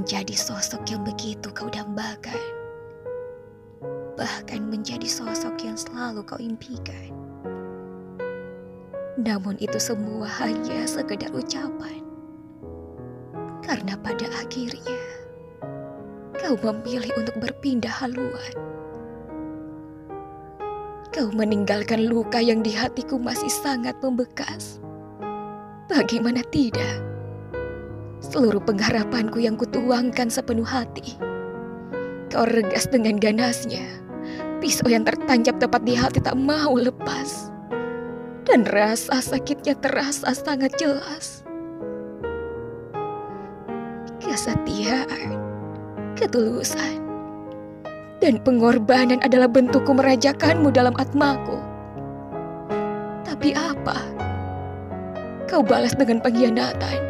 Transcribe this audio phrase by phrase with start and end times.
[0.00, 2.40] menjadi sosok yang begitu kau dambakan.
[4.16, 7.12] Bahkan menjadi sosok yang selalu kau impikan.
[9.20, 12.00] Namun itu semua hanya sekedar ucapan.
[13.60, 15.04] Karena pada akhirnya
[16.40, 18.56] kau memilih untuk berpindah haluan.
[21.12, 24.80] Kau meninggalkan luka yang di hatiku masih sangat membekas.
[25.92, 27.04] Bagaimana tidak?
[28.20, 31.16] Seluruh pengharapanku yang kutuangkan sepenuh hati.
[32.28, 33.80] Kau regas dengan ganasnya.
[34.60, 37.48] Pisau yang tertancap tepat di hati tak mau lepas.
[38.44, 41.48] Dan rasa sakitnya terasa sangat jelas.
[44.20, 45.40] Kesetiaan,
[46.12, 47.00] ketulusan,
[48.20, 51.56] dan pengorbanan adalah bentukku merajakanmu dalam atmaku.
[53.24, 53.96] Tapi apa?
[55.48, 57.09] Kau balas dengan pengkhianatan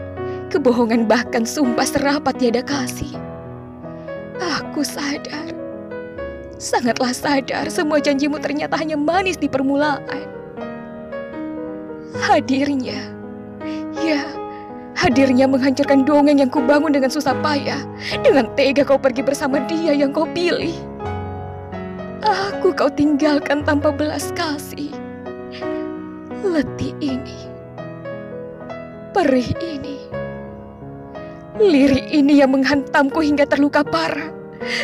[0.50, 3.14] kebohongan bahkan sumpah serapat tiada kasih.
[4.42, 5.54] Aku sadar,
[6.58, 10.26] sangatlah sadar semua janjimu ternyata hanya manis di permulaan.
[12.20, 13.00] Hadirnya,
[14.02, 14.26] ya,
[14.98, 17.80] hadirnya menghancurkan dongeng yang kubangun dengan susah payah.
[18.20, 20.74] Dengan tega kau pergi bersama dia yang kau pilih.
[22.20, 24.92] Aku kau tinggalkan tanpa belas kasih.
[26.40, 27.48] Letih ini,
[29.12, 30.10] perih ini,
[31.60, 34.32] Liri ini yang menghantamku hingga terluka parah.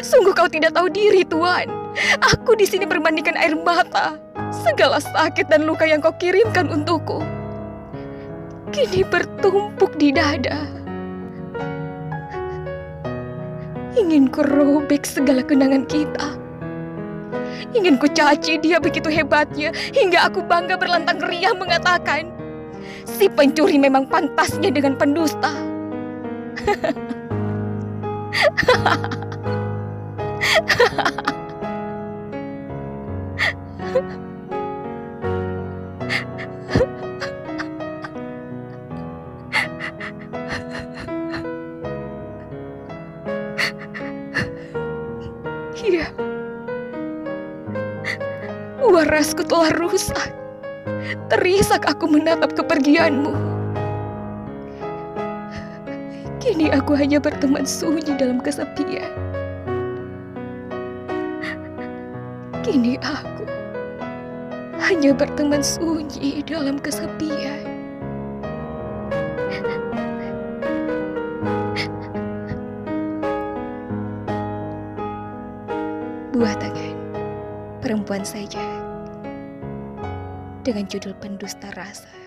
[0.05, 1.73] Sungguh kau tidak tahu diri, Tuan.
[2.21, 4.21] Aku di sini berbandingkan air mata.
[4.53, 7.25] Segala sakit dan luka yang kau kirimkan untukku.
[8.77, 10.69] Kini bertumpuk di dada.
[13.97, 16.37] Ingin ku robek segala kenangan kita.
[17.73, 22.29] Ingin ku caci dia begitu hebatnya hingga aku bangga berlantang riah mengatakan
[23.09, 25.76] si pencuri memang pantasnya dengan pendusta.
[45.87, 46.09] Iya.
[48.83, 50.35] Warasku telah rusak.
[51.31, 53.56] Terisak aku menatap kepergianmu.
[56.47, 59.11] Kini aku hanya berteman sunyi dalam kesepian.
[62.63, 63.43] Kini aku
[64.79, 67.67] hanya berteman sunyi dalam kesepian.
[76.31, 76.95] Buah tangan
[77.83, 78.63] perempuan saja
[80.63, 82.26] dengan judul pendusta rasa.